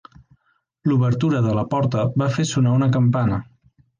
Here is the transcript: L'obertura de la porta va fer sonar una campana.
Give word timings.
L'obertura 0.91 1.41
de 1.49 1.51
la 1.59 1.65
porta 1.75 2.07
va 2.21 2.31
fer 2.37 2.47
sonar 2.55 2.75
una 2.81 2.91
campana. 2.99 3.41